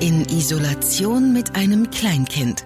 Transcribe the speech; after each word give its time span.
In 0.00 0.24
Isolation 0.26 1.32
mit 1.32 1.56
einem 1.56 1.90
Kleinkind. 1.90 2.64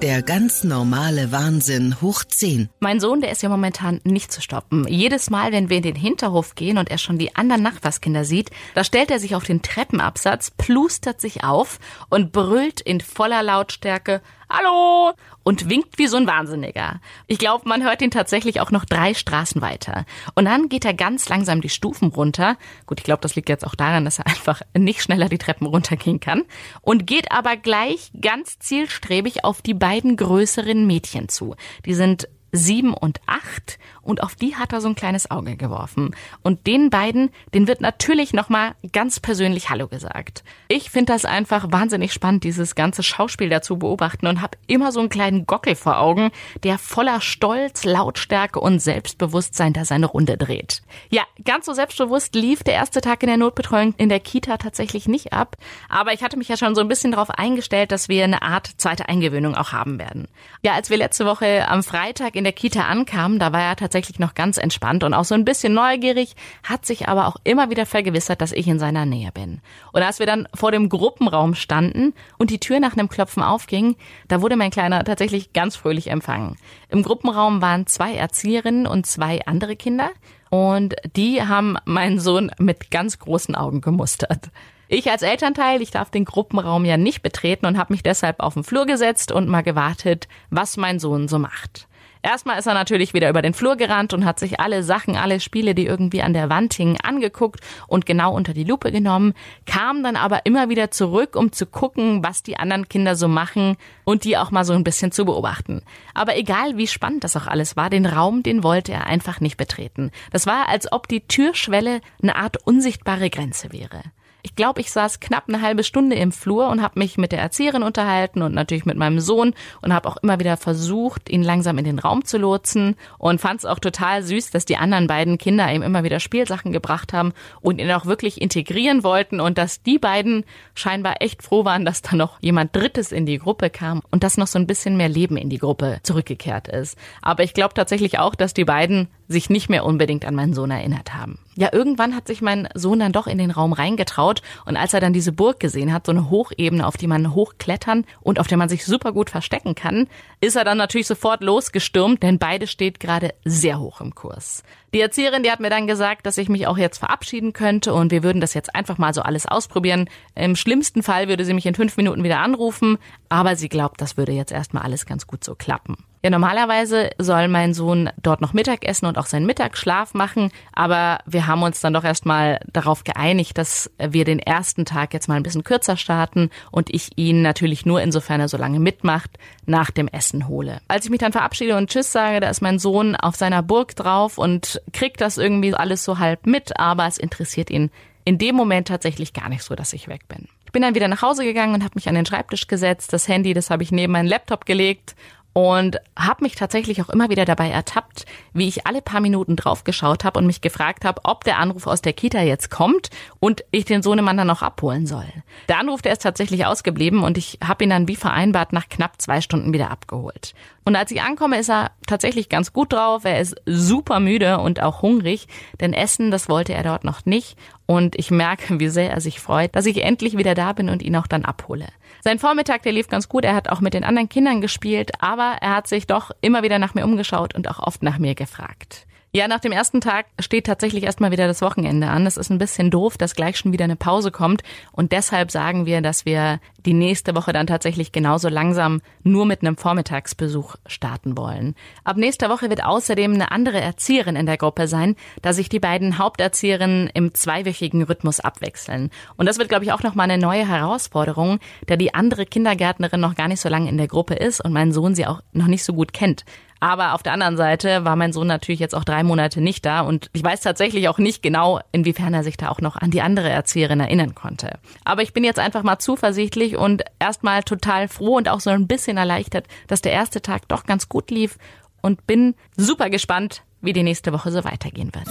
Der 0.00 0.22
ganz 0.22 0.64
normale 0.64 1.30
Wahnsinn 1.30 2.00
hoch 2.00 2.24
10. 2.24 2.70
Mein 2.80 2.98
Sohn, 2.98 3.20
der 3.20 3.30
ist 3.30 3.42
ja 3.42 3.50
momentan 3.50 4.00
nicht 4.04 4.32
zu 4.32 4.40
stoppen. 4.40 4.88
Jedes 4.88 5.28
Mal, 5.28 5.52
wenn 5.52 5.68
wir 5.68 5.76
in 5.76 5.82
den 5.82 5.94
Hinterhof 5.94 6.54
gehen 6.54 6.78
und 6.78 6.90
er 6.90 6.96
schon 6.96 7.18
die 7.18 7.36
anderen 7.36 7.62
Nachbarskinder 7.62 8.24
sieht, 8.24 8.50
da 8.74 8.84
stellt 8.84 9.10
er 9.10 9.18
sich 9.18 9.34
auf 9.34 9.44
den 9.44 9.60
Treppenabsatz, 9.60 10.50
plustert 10.50 11.20
sich 11.20 11.44
auf 11.44 11.78
und 12.08 12.32
brüllt 12.32 12.80
in 12.80 13.02
voller 13.02 13.42
Lautstärke 13.42 14.22
Hallo! 14.48 15.14
und 15.46 15.70
winkt 15.70 15.96
wie 15.96 16.08
so 16.08 16.16
ein 16.16 16.26
Wahnsinniger. 16.26 17.00
Ich 17.28 17.38
glaube, 17.38 17.68
man 17.68 17.84
hört 17.84 18.02
ihn 18.02 18.10
tatsächlich 18.10 18.60
auch 18.60 18.72
noch 18.72 18.84
drei 18.84 19.14
Straßen 19.14 19.62
weiter. 19.62 20.04
Und 20.34 20.46
dann 20.46 20.68
geht 20.68 20.84
er 20.84 20.92
ganz 20.92 21.28
langsam 21.28 21.60
die 21.60 21.68
Stufen 21.68 22.08
runter. 22.08 22.56
Gut, 22.86 22.98
ich 22.98 23.04
glaube, 23.04 23.20
das 23.20 23.36
liegt 23.36 23.48
jetzt 23.48 23.64
auch 23.64 23.76
daran, 23.76 24.04
dass 24.04 24.18
er 24.18 24.26
einfach 24.26 24.62
nicht 24.76 25.02
schneller 25.02 25.28
die 25.28 25.38
Treppen 25.38 25.68
runtergehen 25.68 26.18
kann. 26.18 26.42
Und 26.80 27.06
geht 27.06 27.30
aber 27.30 27.56
gleich 27.56 28.10
ganz 28.20 28.58
zielstrebig 28.58 29.44
auf 29.44 29.62
die 29.62 29.74
beiden 29.74 30.16
größeren 30.16 30.84
Mädchen 30.84 31.28
zu. 31.28 31.54
Die 31.84 31.94
sind 31.94 32.28
sieben 32.52 32.94
und 32.94 33.20
acht 33.26 33.78
und 34.02 34.22
auf 34.22 34.34
die 34.34 34.56
hat 34.56 34.72
er 34.72 34.80
so 34.80 34.88
ein 34.88 34.94
kleines 34.94 35.30
Auge 35.30 35.56
geworfen. 35.56 36.14
Und 36.42 36.66
den 36.66 36.90
beiden, 36.90 37.30
den 37.54 37.66
wird 37.66 37.80
natürlich 37.80 38.32
nochmal 38.32 38.74
ganz 38.92 39.20
persönlich 39.20 39.68
Hallo 39.68 39.88
gesagt. 39.88 40.44
Ich 40.68 40.90
finde 40.90 41.12
das 41.12 41.24
einfach 41.24 41.72
wahnsinnig 41.72 42.12
spannend, 42.12 42.44
dieses 42.44 42.74
ganze 42.74 43.02
Schauspiel 43.02 43.48
dazu 43.48 43.78
beobachten 43.78 44.26
und 44.26 44.40
habe 44.40 44.58
immer 44.66 44.92
so 44.92 45.00
einen 45.00 45.08
kleinen 45.08 45.46
Gockel 45.46 45.74
vor 45.74 45.98
Augen, 45.98 46.30
der 46.62 46.78
voller 46.78 47.20
Stolz, 47.20 47.84
Lautstärke 47.84 48.60
und 48.60 48.78
Selbstbewusstsein 48.78 49.72
da 49.72 49.84
seine 49.84 50.06
Runde 50.06 50.36
dreht. 50.36 50.82
Ja, 51.10 51.22
ganz 51.44 51.66
so 51.66 51.72
selbstbewusst 51.72 52.34
lief 52.34 52.62
der 52.62 52.74
erste 52.74 53.00
Tag 53.00 53.22
in 53.22 53.28
der 53.28 53.36
Notbetreuung 53.36 53.94
in 53.96 54.08
der 54.08 54.20
Kita 54.20 54.56
tatsächlich 54.56 55.08
nicht 55.08 55.32
ab, 55.32 55.56
aber 55.88 56.12
ich 56.12 56.22
hatte 56.22 56.36
mich 56.36 56.48
ja 56.48 56.56
schon 56.56 56.74
so 56.74 56.80
ein 56.80 56.88
bisschen 56.88 57.10
darauf 57.10 57.30
eingestellt, 57.30 57.90
dass 57.90 58.08
wir 58.08 58.24
eine 58.24 58.42
Art 58.42 58.70
zweite 58.76 59.08
Eingewöhnung 59.08 59.56
auch 59.56 59.72
haben 59.72 59.98
werden. 59.98 60.28
Ja, 60.62 60.74
als 60.74 60.90
wir 60.90 60.96
letzte 60.96 61.26
Woche 61.26 61.68
am 61.68 61.82
Freitag 61.82 62.35
in 62.36 62.44
der 62.44 62.52
Kita 62.52 62.82
ankamen, 62.82 63.38
da 63.38 63.52
war 63.52 63.62
er 63.62 63.76
tatsächlich 63.76 64.18
noch 64.18 64.34
ganz 64.34 64.58
entspannt 64.58 65.04
und 65.04 65.14
auch 65.14 65.24
so 65.24 65.34
ein 65.34 65.44
bisschen 65.44 65.74
neugierig, 65.74 66.34
hat 66.62 66.86
sich 66.86 67.08
aber 67.08 67.26
auch 67.26 67.36
immer 67.44 67.70
wieder 67.70 67.86
vergewissert, 67.86 68.40
dass 68.40 68.52
ich 68.52 68.68
in 68.68 68.78
seiner 68.78 69.06
Nähe 69.06 69.32
bin. 69.32 69.60
Und 69.92 70.02
als 70.02 70.18
wir 70.18 70.26
dann 70.26 70.48
vor 70.54 70.72
dem 70.72 70.88
Gruppenraum 70.88 71.54
standen 71.54 72.14
und 72.38 72.50
die 72.50 72.60
Tür 72.60 72.80
nach 72.80 72.92
einem 72.92 73.08
Klopfen 73.08 73.42
aufging, 73.42 73.96
da 74.28 74.42
wurde 74.42 74.56
mein 74.56 74.70
Kleiner 74.70 75.04
tatsächlich 75.04 75.52
ganz 75.52 75.76
fröhlich 75.76 76.10
empfangen. 76.10 76.56
Im 76.88 77.02
Gruppenraum 77.02 77.62
waren 77.62 77.86
zwei 77.86 78.14
Erzieherinnen 78.14 78.86
und 78.86 79.06
zwei 79.06 79.44
andere 79.46 79.76
Kinder 79.76 80.10
und 80.50 80.94
die 81.16 81.42
haben 81.42 81.76
meinen 81.84 82.20
Sohn 82.20 82.50
mit 82.58 82.90
ganz 82.90 83.18
großen 83.18 83.54
Augen 83.54 83.80
gemustert. 83.80 84.50
Ich 84.88 85.10
als 85.10 85.22
Elternteil, 85.22 85.82
ich 85.82 85.90
darf 85.90 86.10
den 86.10 86.24
Gruppenraum 86.24 86.84
ja 86.84 86.96
nicht 86.96 87.22
betreten 87.22 87.66
und 87.66 87.76
habe 87.76 87.92
mich 87.92 88.04
deshalb 88.04 88.38
auf 88.38 88.54
den 88.54 88.62
Flur 88.62 88.86
gesetzt 88.86 89.32
und 89.32 89.48
mal 89.48 89.62
gewartet, 89.62 90.28
was 90.50 90.76
mein 90.76 91.00
Sohn 91.00 91.26
so 91.26 91.40
macht. 91.40 91.88
Erstmal 92.26 92.58
ist 92.58 92.66
er 92.66 92.74
natürlich 92.74 93.14
wieder 93.14 93.30
über 93.30 93.40
den 93.40 93.54
Flur 93.54 93.76
gerannt 93.76 94.12
und 94.12 94.24
hat 94.24 94.40
sich 94.40 94.58
alle 94.58 94.82
Sachen, 94.82 95.14
alle 95.14 95.38
Spiele, 95.38 95.76
die 95.76 95.86
irgendwie 95.86 96.22
an 96.22 96.32
der 96.32 96.50
Wand 96.50 96.74
hingen, 96.74 96.96
angeguckt 97.00 97.60
und 97.86 98.04
genau 98.04 98.34
unter 98.34 98.52
die 98.52 98.64
Lupe 98.64 98.90
genommen, 98.90 99.32
kam 99.64 100.02
dann 100.02 100.16
aber 100.16 100.44
immer 100.44 100.68
wieder 100.68 100.90
zurück, 100.90 101.36
um 101.36 101.52
zu 101.52 101.66
gucken, 101.66 102.24
was 102.24 102.42
die 102.42 102.56
anderen 102.56 102.88
Kinder 102.88 103.14
so 103.14 103.28
machen 103.28 103.76
und 104.02 104.24
die 104.24 104.36
auch 104.36 104.50
mal 104.50 104.64
so 104.64 104.72
ein 104.72 104.82
bisschen 104.82 105.12
zu 105.12 105.24
beobachten. 105.24 105.82
Aber 106.14 106.36
egal 106.36 106.76
wie 106.76 106.88
spannend 106.88 107.22
das 107.22 107.36
auch 107.36 107.46
alles 107.46 107.76
war, 107.76 107.90
den 107.90 108.06
Raum, 108.06 108.42
den 108.42 108.64
wollte 108.64 108.90
er 108.90 109.06
einfach 109.06 109.38
nicht 109.38 109.56
betreten. 109.56 110.10
Das 110.32 110.48
war, 110.48 110.68
als 110.68 110.90
ob 110.90 111.06
die 111.06 111.20
Türschwelle 111.20 112.00
eine 112.20 112.34
Art 112.34 112.56
unsichtbare 112.66 113.30
Grenze 113.30 113.72
wäre. 113.72 114.02
Ich 114.46 114.54
glaube, 114.54 114.80
ich 114.80 114.92
saß 114.92 115.18
knapp 115.18 115.48
eine 115.48 115.60
halbe 115.60 115.82
Stunde 115.82 116.14
im 116.14 116.30
Flur 116.30 116.68
und 116.68 116.80
habe 116.80 117.00
mich 117.00 117.18
mit 117.18 117.32
der 117.32 117.40
Erzieherin 117.40 117.82
unterhalten 117.82 118.42
und 118.42 118.54
natürlich 118.54 118.86
mit 118.86 118.96
meinem 118.96 119.18
Sohn 119.18 119.54
und 119.82 119.92
habe 119.92 120.08
auch 120.08 120.18
immer 120.18 120.38
wieder 120.38 120.56
versucht, 120.56 121.28
ihn 121.28 121.42
langsam 121.42 121.78
in 121.78 121.84
den 121.84 121.98
Raum 121.98 122.24
zu 122.24 122.38
lotsen 122.38 122.94
und 123.18 123.40
fand 123.40 123.58
es 123.58 123.66
auch 123.66 123.80
total 123.80 124.22
süß, 124.22 124.52
dass 124.52 124.64
die 124.64 124.76
anderen 124.76 125.08
beiden 125.08 125.36
Kinder 125.36 125.68
ihm 125.74 125.82
immer 125.82 126.04
wieder 126.04 126.20
Spielsachen 126.20 126.70
gebracht 126.70 127.12
haben 127.12 127.32
und 127.60 127.80
ihn 127.80 127.90
auch 127.90 128.06
wirklich 128.06 128.40
integrieren 128.40 129.02
wollten 129.02 129.40
und 129.40 129.58
dass 129.58 129.82
die 129.82 129.98
beiden 129.98 130.44
scheinbar 130.76 131.16
echt 131.22 131.42
froh 131.42 131.64
waren, 131.64 131.84
dass 131.84 132.02
da 132.02 132.14
noch 132.14 132.40
jemand 132.40 132.76
Drittes 132.76 133.10
in 133.10 133.26
die 133.26 133.38
Gruppe 133.38 133.68
kam 133.68 134.00
und 134.12 134.22
dass 134.22 134.36
noch 134.36 134.46
so 134.46 134.60
ein 134.60 134.68
bisschen 134.68 134.96
mehr 134.96 135.08
Leben 135.08 135.36
in 135.36 135.50
die 135.50 135.58
Gruppe 135.58 135.98
zurückgekehrt 136.04 136.68
ist. 136.68 136.96
Aber 137.20 137.42
ich 137.42 137.52
glaube 137.52 137.74
tatsächlich 137.74 138.20
auch, 138.20 138.36
dass 138.36 138.54
die 138.54 138.64
beiden 138.64 139.08
sich 139.28 139.50
nicht 139.50 139.68
mehr 139.68 139.84
unbedingt 139.84 140.24
an 140.24 140.34
meinen 140.34 140.54
Sohn 140.54 140.70
erinnert 140.70 141.14
haben. 141.14 141.38
Ja, 141.56 141.70
irgendwann 141.72 142.14
hat 142.14 142.26
sich 142.26 142.42
mein 142.42 142.68
Sohn 142.74 142.98
dann 142.98 143.12
doch 143.12 143.26
in 143.26 143.38
den 143.38 143.50
Raum 143.50 143.72
reingetraut 143.72 144.42
und 144.66 144.76
als 144.76 144.92
er 144.92 145.00
dann 145.00 145.12
diese 145.12 145.32
Burg 145.32 145.58
gesehen 145.58 145.92
hat, 145.92 146.06
so 146.06 146.12
eine 146.12 146.28
Hochebene, 146.28 146.86
auf 146.86 146.96
die 146.96 147.06
man 147.06 147.34
hochklettern 147.34 148.04
und 148.20 148.38
auf 148.38 148.46
der 148.46 148.58
man 148.58 148.68
sich 148.68 148.84
super 148.84 149.12
gut 149.12 149.30
verstecken 149.30 149.74
kann, 149.74 150.06
ist 150.40 150.56
er 150.56 150.64
dann 150.64 150.78
natürlich 150.78 151.06
sofort 151.06 151.42
losgestürmt, 151.42 152.22
denn 152.22 152.38
beide 152.38 152.66
steht 152.66 153.00
gerade 153.00 153.32
sehr 153.44 153.80
hoch 153.80 154.00
im 154.00 154.14
Kurs. 154.14 154.62
Die 154.92 155.00
Erzieherin, 155.00 155.42
die 155.42 155.50
hat 155.50 155.60
mir 155.60 155.70
dann 155.70 155.86
gesagt, 155.86 156.26
dass 156.26 156.38
ich 156.38 156.48
mich 156.48 156.66
auch 156.66 156.78
jetzt 156.78 156.98
verabschieden 156.98 157.52
könnte 157.52 157.92
und 157.92 158.10
wir 158.10 158.22
würden 158.22 158.40
das 158.40 158.54
jetzt 158.54 158.74
einfach 158.74 158.98
mal 158.98 159.12
so 159.12 159.22
alles 159.22 159.46
ausprobieren. 159.46 160.08
Im 160.34 160.56
schlimmsten 160.56 161.02
Fall 161.02 161.28
würde 161.28 161.44
sie 161.44 161.54
mich 161.54 161.66
in 161.66 161.74
fünf 161.74 161.96
Minuten 161.96 162.22
wieder 162.22 162.40
anrufen, 162.40 162.98
aber 163.28 163.56
sie 163.56 163.68
glaubt, 163.68 164.00
das 164.00 164.16
würde 164.16 164.32
jetzt 164.32 164.52
erstmal 164.52 164.84
alles 164.84 165.06
ganz 165.06 165.26
gut 165.26 165.42
so 165.42 165.54
klappen. 165.54 165.96
Ja, 166.22 166.30
normalerweise 166.30 167.10
soll 167.18 167.48
mein 167.48 167.74
Sohn 167.74 168.10
dort 168.20 168.40
noch 168.40 168.52
Mittag 168.52 168.84
essen 168.84 169.06
und 169.06 169.18
auch 169.18 169.26
seinen 169.26 169.46
Mittagsschlaf 169.46 170.14
machen, 170.14 170.50
aber 170.72 171.18
wir 171.26 171.46
haben 171.46 171.62
uns 171.62 171.80
dann 171.80 171.92
doch 171.92 172.04
erstmal 172.04 172.58
darauf 172.72 173.04
geeinigt, 173.04 173.58
dass 173.58 173.90
wir 173.98 174.24
den 174.24 174.38
ersten 174.38 174.84
Tag 174.84 175.14
jetzt 175.14 175.28
mal 175.28 175.36
ein 175.36 175.42
bisschen 175.42 175.62
kürzer 175.62 175.96
starten 175.96 176.50
und 176.70 176.92
ich 176.92 177.16
ihn 177.16 177.42
natürlich 177.42 177.86
nur 177.86 178.00
insofern 178.02 178.40
er 178.40 178.48
so 178.48 178.56
lange 178.56 178.80
mitmacht, 178.80 179.38
nach 179.66 179.90
dem 179.90 180.08
Essen 180.08 180.48
hole. 180.48 180.80
Als 180.88 181.04
ich 181.04 181.10
mich 181.10 181.20
dann 181.20 181.32
verabschiede 181.32 181.76
und 181.76 181.90
Tschüss 181.90 182.10
sage, 182.10 182.40
da 182.40 182.48
ist 182.48 182.62
mein 182.62 182.78
Sohn 182.78 183.14
auf 183.14 183.36
seiner 183.36 183.62
Burg 183.62 183.94
drauf 183.94 184.38
und 184.38 184.80
kriegt 184.92 185.20
das 185.20 185.38
irgendwie 185.38 185.74
alles 185.74 186.04
so 186.04 186.18
halb 186.18 186.46
mit, 186.46 186.78
aber 186.78 187.06
es 187.06 187.18
interessiert 187.18 187.70
ihn 187.70 187.90
in 188.24 188.38
dem 188.38 188.56
Moment 188.56 188.88
tatsächlich 188.88 189.32
gar 189.32 189.48
nicht 189.48 189.62
so, 189.62 189.76
dass 189.76 189.92
ich 189.92 190.08
weg 190.08 190.26
bin. 190.26 190.48
Ich 190.64 190.72
bin 190.72 190.82
dann 190.82 190.96
wieder 190.96 191.06
nach 191.08 191.22
Hause 191.22 191.44
gegangen 191.44 191.74
und 191.74 191.84
habe 191.84 191.92
mich 191.94 192.08
an 192.08 192.16
den 192.16 192.26
Schreibtisch 192.26 192.66
gesetzt. 192.66 193.12
Das 193.12 193.28
Handy, 193.28 193.54
das 193.54 193.70
habe 193.70 193.84
ich 193.84 193.92
neben 193.92 194.12
meinen 194.12 194.26
Laptop 194.26 194.66
gelegt 194.66 195.14
und 195.56 195.96
habe 196.18 196.44
mich 196.44 196.54
tatsächlich 196.54 197.00
auch 197.00 197.08
immer 197.08 197.30
wieder 197.30 197.46
dabei 197.46 197.70
ertappt, 197.70 198.26
wie 198.52 198.68
ich 198.68 198.86
alle 198.86 199.00
paar 199.00 199.22
Minuten 199.22 199.56
draufgeschaut 199.56 200.22
habe 200.22 200.38
und 200.38 200.46
mich 200.46 200.60
gefragt 200.60 201.06
habe, 201.06 201.22
ob 201.24 201.44
der 201.44 201.56
Anruf 201.56 201.86
aus 201.86 202.02
der 202.02 202.12
Kita 202.12 202.42
jetzt 202.42 202.70
kommt 202.70 203.08
und 203.40 203.64
ich 203.70 203.86
den 203.86 204.02
Sohnemann 204.02 204.36
dann 204.36 204.48
noch 204.48 204.60
abholen 204.60 205.06
soll. 205.06 205.24
Der 205.70 205.78
Anruf, 205.78 206.02
der 206.02 206.12
ist 206.12 206.20
tatsächlich 206.20 206.66
ausgeblieben 206.66 207.22
und 207.22 207.38
ich 207.38 207.58
habe 207.66 207.84
ihn 207.84 207.88
dann 207.88 208.06
wie 208.06 208.16
vereinbart 208.16 208.74
nach 208.74 208.90
knapp 208.90 209.12
zwei 209.16 209.40
Stunden 209.40 209.72
wieder 209.72 209.90
abgeholt. 209.90 210.52
Und 210.84 210.94
als 210.94 211.10
ich 211.10 211.22
ankomme, 211.22 211.58
ist 211.58 211.70
er 211.70 211.92
tatsächlich 212.06 212.50
ganz 212.50 212.74
gut 212.74 212.92
drauf. 212.92 213.24
Er 213.24 213.40
ist 213.40 213.56
super 213.64 214.20
müde 214.20 214.58
und 214.58 214.82
auch 214.82 215.00
hungrig, 215.00 215.48
denn 215.80 215.94
Essen, 215.94 216.30
das 216.30 216.50
wollte 216.50 216.74
er 216.74 216.82
dort 216.82 217.02
noch 217.02 217.24
nicht. 217.24 217.56
Und 217.86 218.18
ich 218.18 218.30
merke, 218.30 218.80
wie 218.80 218.88
sehr 218.88 219.10
er 219.10 219.20
sich 219.20 219.40
freut, 219.40 219.74
dass 219.76 219.86
ich 219.86 220.02
endlich 220.02 220.36
wieder 220.36 220.54
da 220.54 220.72
bin 220.72 220.88
und 220.88 221.02
ihn 221.02 221.16
auch 221.16 221.28
dann 221.28 221.44
abhole. 221.44 221.86
Sein 222.22 222.40
Vormittag, 222.40 222.82
der 222.82 222.92
lief 222.92 223.08
ganz 223.08 223.28
gut. 223.28 223.44
Er 223.44 223.54
hat 223.54 223.68
auch 223.68 223.80
mit 223.80 223.94
den 223.94 224.02
anderen 224.02 224.28
Kindern 224.28 224.60
gespielt, 224.60 225.12
aber 225.20 225.58
er 225.60 225.76
hat 225.76 225.86
sich 225.86 226.06
doch 226.06 226.32
immer 226.40 226.64
wieder 226.64 226.80
nach 226.80 226.94
mir 226.94 227.04
umgeschaut 227.04 227.54
und 227.54 227.68
auch 227.68 227.78
oft 227.78 228.02
nach 228.02 228.18
mir 228.18 228.34
gefragt. 228.34 229.06
Ja, 229.36 229.48
nach 229.48 229.60
dem 229.60 229.72
ersten 229.72 230.00
Tag 230.00 230.24
steht 230.38 230.64
tatsächlich 230.64 231.04
erstmal 231.04 231.30
wieder 231.30 231.46
das 231.46 231.60
Wochenende 231.60 232.08
an. 232.08 232.24
Es 232.24 232.38
ist 232.38 232.48
ein 232.48 232.56
bisschen 232.56 232.90
doof, 232.90 233.18
dass 233.18 233.34
gleich 233.34 233.58
schon 233.58 233.70
wieder 233.70 233.84
eine 233.84 233.94
Pause 233.94 234.30
kommt. 234.30 234.62
Und 234.92 235.12
deshalb 235.12 235.50
sagen 235.50 235.84
wir, 235.84 236.00
dass 236.00 236.24
wir 236.24 236.58
die 236.86 236.94
nächste 236.94 237.34
Woche 237.34 237.52
dann 237.52 237.66
tatsächlich 237.66 238.12
genauso 238.12 238.48
langsam 238.48 239.02
nur 239.24 239.44
mit 239.44 239.60
einem 239.60 239.76
Vormittagsbesuch 239.76 240.76
starten 240.86 241.36
wollen. 241.36 241.74
Ab 242.02 242.16
nächster 242.16 242.48
Woche 242.48 242.70
wird 242.70 242.82
außerdem 242.82 243.34
eine 243.34 243.50
andere 243.50 243.78
Erzieherin 243.78 244.36
in 244.36 244.46
der 244.46 244.56
Gruppe 244.56 244.88
sein, 244.88 245.16
da 245.42 245.52
sich 245.52 245.68
die 245.68 245.80
beiden 245.80 246.16
Haupterzieherinnen 246.16 247.10
im 247.12 247.34
zweiwöchigen 247.34 248.04
Rhythmus 248.04 248.40
abwechseln. 248.40 249.10
Und 249.36 249.44
das 249.44 249.58
wird, 249.58 249.68
glaube 249.68 249.84
ich, 249.84 249.92
auch 249.92 250.02
nochmal 250.02 250.30
eine 250.30 250.40
neue 250.40 250.66
Herausforderung, 250.66 251.58
da 251.88 251.96
die 251.96 252.14
andere 252.14 252.46
Kindergärtnerin 252.46 253.20
noch 253.20 253.34
gar 253.34 253.48
nicht 253.48 253.60
so 253.60 253.68
lange 253.68 253.90
in 253.90 253.98
der 253.98 254.08
Gruppe 254.08 254.32
ist 254.32 254.64
und 254.64 254.72
mein 254.72 254.92
Sohn 254.92 255.14
sie 255.14 255.26
auch 255.26 255.42
noch 255.52 255.66
nicht 255.66 255.84
so 255.84 255.92
gut 255.92 256.14
kennt. 256.14 256.46
Aber 256.80 257.14
auf 257.14 257.22
der 257.22 257.32
anderen 257.32 257.56
Seite 257.56 258.04
war 258.04 258.16
mein 258.16 258.32
Sohn 258.32 258.46
natürlich 258.46 258.80
jetzt 258.80 258.94
auch 258.94 259.04
drei 259.04 259.22
Monate 259.22 259.60
nicht 259.60 259.84
da 259.86 260.00
und 260.00 260.30
ich 260.32 260.44
weiß 260.44 260.60
tatsächlich 260.60 261.08
auch 261.08 261.18
nicht 261.18 261.42
genau, 261.42 261.80
inwiefern 261.92 262.34
er 262.34 262.44
sich 262.44 262.56
da 262.56 262.68
auch 262.68 262.80
noch 262.80 262.96
an 262.96 263.10
die 263.10 263.22
andere 263.22 263.48
Erzieherin 263.48 264.00
erinnern 264.00 264.34
konnte. 264.34 264.78
Aber 265.04 265.22
ich 265.22 265.32
bin 265.32 265.44
jetzt 265.44 265.58
einfach 265.58 265.82
mal 265.82 265.98
zuversichtlich 265.98 266.76
und 266.76 267.02
erstmal 267.18 267.62
total 267.62 268.08
froh 268.08 268.36
und 268.36 268.48
auch 268.48 268.60
so 268.60 268.70
ein 268.70 268.86
bisschen 268.86 269.16
erleichtert, 269.16 269.66
dass 269.86 270.02
der 270.02 270.12
erste 270.12 270.42
Tag 270.42 270.68
doch 270.68 270.84
ganz 270.84 271.08
gut 271.08 271.30
lief 271.30 271.56
und 272.02 272.26
bin 272.26 272.54
super 272.76 273.10
gespannt, 273.10 273.62
wie 273.80 273.92
die 273.92 274.02
nächste 274.02 274.32
Woche 274.32 274.50
so 274.50 274.64
weitergehen 274.64 275.12
wird. 275.14 275.28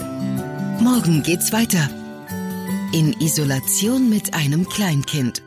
Morgen 0.80 1.22
geht's 1.22 1.52
weiter. 1.52 1.88
In 2.92 3.14
Isolation 3.20 4.10
mit 4.10 4.34
einem 4.34 4.68
Kleinkind. 4.68 5.42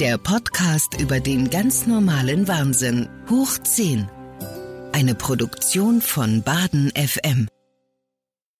Der 0.00 0.18
Podcast 0.18 1.00
über 1.00 1.20
den 1.20 1.50
ganz 1.50 1.86
normalen 1.86 2.48
Wahnsinn. 2.48 3.08
Hoch 3.28 3.58
10. 3.58 4.08
Eine 4.92 5.14
Produktion 5.14 6.00
von 6.00 6.42
Baden 6.42 6.90
FM. 6.96 7.48